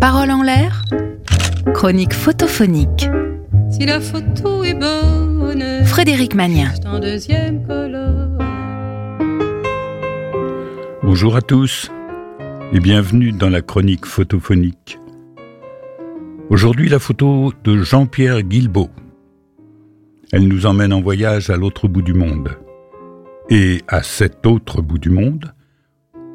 [0.00, 0.82] Parole en l'air
[1.74, 3.10] Chronique photophonique.
[3.70, 6.72] Si la photo est bonne, Frédéric Magnien.
[6.86, 7.62] en deuxième.
[11.02, 11.90] Bonjour à tous
[12.72, 14.98] et bienvenue dans la chronique photophonique.
[16.48, 18.90] Aujourd'hui la photo de Jean-Pierre Guilbeault.
[20.32, 22.48] Elle nous emmène en voyage à l'autre bout du monde.
[23.50, 25.52] Et à cet autre bout du monde,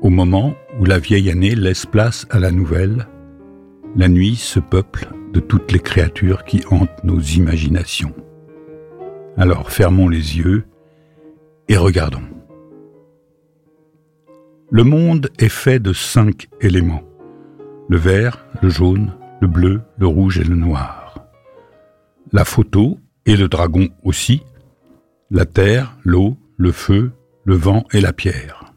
[0.02, 3.08] au moment où la vieille année laisse place à la nouvelle,
[3.95, 8.13] la nuit se peuple de toutes les créatures qui hantent nos imaginations.
[9.38, 10.66] Alors fermons les yeux
[11.68, 12.23] et regardons.
[14.70, 17.04] Le monde est fait de cinq éléments.
[17.88, 21.26] Le vert, le jaune, le bleu, le rouge et le noir.
[22.32, 24.41] La photo et le dragon aussi.
[25.32, 27.12] La terre, l'eau, le feu,
[27.43, 28.73] le vent et la pierre.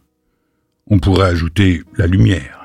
[0.88, 2.57] On pourrait ajouter la lumière.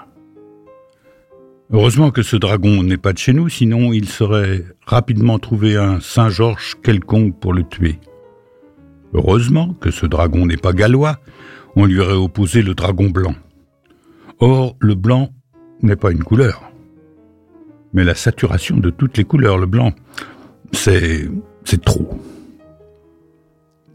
[1.72, 6.00] Heureusement que ce dragon n'est pas de chez nous, sinon il serait rapidement trouvé un
[6.00, 8.00] Saint-Georges quelconque pour le tuer.
[9.14, 11.20] Heureusement que ce dragon n'est pas gallois,
[11.76, 13.36] on lui aurait opposé le dragon blanc.
[14.40, 15.30] Or, le blanc
[15.82, 16.62] n'est pas une couleur.
[17.94, 19.94] Mais la saturation de toutes les couleurs, le blanc,
[20.72, 21.30] c'est,
[21.64, 22.20] c'est trop.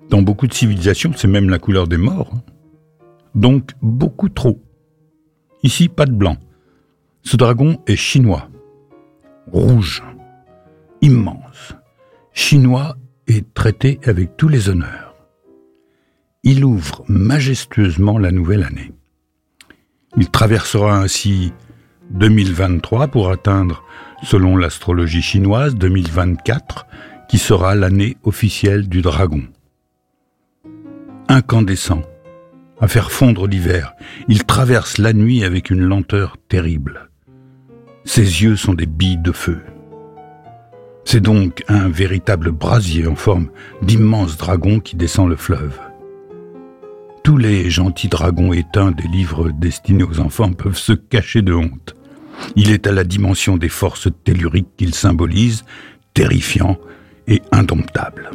[0.09, 2.33] Dans beaucoup de civilisations, c'est même la couleur des morts.
[3.35, 4.63] Donc, beaucoup trop.
[5.63, 6.37] Ici, pas de blanc.
[7.29, 8.49] Ce dragon est chinois.
[9.53, 10.03] Rouge.
[11.03, 11.75] Immense.
[12.33, 15.09] Chinois et traité avec tous les honneurs
[16.51, 18.93] il ouvre majestueusement la nouvelle année.
[20.17, 21.53] Il traversera ainsi
[22.11, 23.85] 2023 pour atteindre,
[24.23, 26.87] selon l'astrologie chinoise, 2024,
[27.29, 29.43] qui sera l'année officielle du dragon.
[31.29, 32.03] Incandescent,
[32.81, 33.95] à faire fondre l'hiver,
[34.29, 37.08] il traverse la nuit avec une lenteur terrible.
[38.09, 39.61] Ses yeux sont des billes de feu.
[41.05, 43.51] C'est donc un véritable brasier en forme
[43.83, 45.79] d'immense dragon qui descend le fleuve.
[47.23, 51.97] Tous les gentils dragons éteints des livres destinés aux enfants peuvent se cacher de honte.
[52.57, 55.67] Il est à la dimension des forces telluriques qu'il symbolise,
[56.15, 56.79] terrifiant
[57.27, 58.31] et indomptable.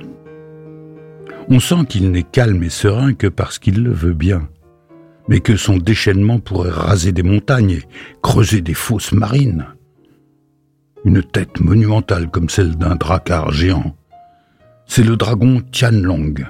[1.50, 4.47] On sent qu'il n'est calme et serein que parce qu'il le veut bien,
[5.28, 7.84] mais que son déchaînement pourrait raser des montagnes et
[8.22, 9.66] creuser des fosses marines.
[11.06, 13.95] Une tête monumentale comme celle d'un dracar géant.
[14.85, 16.45] C'est le dragon Tianlong,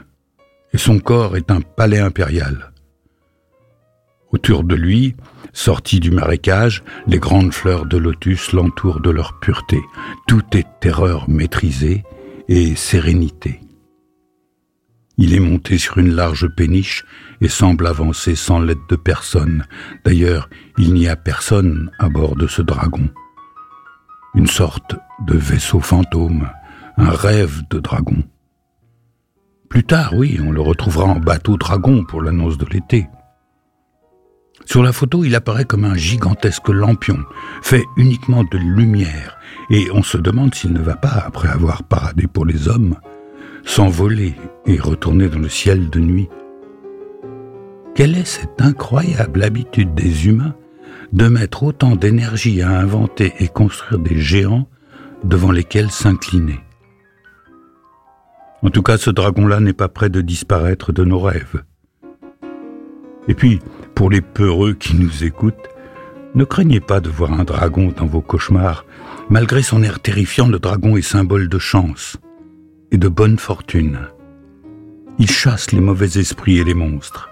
[0.74, 2.72] et son corps est un palais impérial.
[4.32, 5.16] Autour de lui,
[5.54, 9.80] sortis du marécage, les grandes fleurs de lotus l'entourent de leur pureté.
[10.28, 12.04] Tout est terreur maîtrisée
[12.48, 13.62] et sérénité.
[15.18, 17.06] Il est monté sur une large péniche
[17.40, 19.66] et semble avancer sans l'aide de personne.
[20.06, 23.10] D'ailleurs, il n'y a personne à bord de ce dragon.
[24.34, 24.96] Une sorte
[25.28, 26.50] de vaisseau fantôme,
[26.98, 28.24] un rêve de dragon.
[29.70, 33.08] Plus tard, oui, on le retrouvera en bateau dragon pour l'annonce de l'été.
[34.66, 37.20] Sur la photo, il apparaît comme un gigantesque lampion,
[37.62, 39.38] fait uniquement de lumière,
[39.70, 42.96] et on se demande s'il ne va pas, après avoir paradé pour les hommes,
[43.64, 44.36] s'envoler
[44.66, 46.30] et retourner dans le ciel de nuit.
[47.96, 50.56] Quelle est cette incroyable habitude des humains
[51.12, 54.68] de mettre autant d'énergie à inventer et construire des géants
[55.24, 56.60] devant lesquels s'incliner?
[58.64, 61.64] En tout cas, ce dragon-là n'est pas prêt de disparaître de nos rêves.
[63.28, 63.60] Et puis,
[63.94, 65.70] pour les peureux qui nous écoutent,
[66.36, 68.86] ne craignez pas de voir un dragon dans vos cauchemars.
[69.30, 72.18] Malgré son air terrifiant, le dragon est symbole de chance
[72.94, 74.00] et de bonne fortune.
[75.18, 77.30] Il chasse les mauvais esprits et les monstres.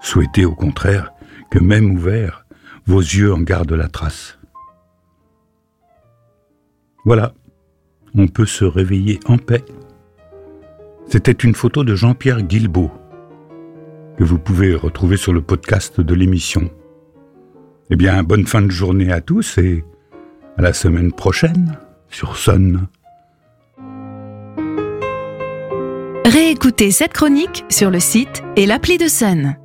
[0.00, 1.12] Souhaitez au contraire
[1.50, 2.46] que même ouverts,
[2.86, 4.38] vos yeux en gardent la trace.
[7.04, 7.34] Voilà,
[8.14, 9.64] on peut se réveiller en paix.
[11.08, 12.92] C'était une photo de Jean-Pierre Guilbeault,
[14.16, 16.70] que vous pouvez retrouver sur le podcast de l'émission.
[17.90, 19.84] Eh bien, bonne fin de journée à tous et
[20.56, 22.86] à la semaine prochaine sur Sun.
[26.24, 29.56] Réécoutez cette chronique sur le site et l'appli de Sun.